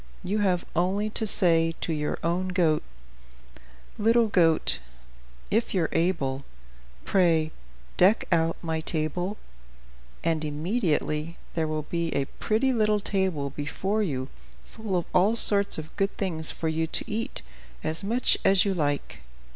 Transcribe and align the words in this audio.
You 0.23 0.39
have 0.39 0.65
only 0.75 1.11
to 1.11 1.27
say 1.27 1.75
to 1.81 1.93
your 1.93 2.17
own 2.23 2.47
goat: 2.47 2.81
"'Little 3.99 4.29
goat, 4.29 4.79
if 5.51 5.75
you're 5.75 5.89
able, 5.91 6.43
Pray 7.05 7.51
deck 7.97 8.25
out 8.31 8.57
my 8.63 8.79
table,' 8.81 9.37
and 10.23 10.43
immediately 10.43 11.37
there 11.53 11.67
will 11.67 11.83
be 11.83 12.07
a 12.15 12.25
pretty 12.25 12.73
little 12.73 12.99
table 12.99 13.51
before 13.51 14.01
you 14.01 14.27
full 14.65 14.97
of 14.97 15.05
all 15.13 15.35
sorts 15.35 15.77
of 15.77 15.95
good 15.97 16.17
things 16.17 16.49
for 16.49 16.67
you 16.67 16.87
to 16.87 17.05
eat, 17.07 17.43
as 17.83 18.03
much 18.03 18.39
as 18.43 18.65
you 18.65 18.73
like. 18.73 19.19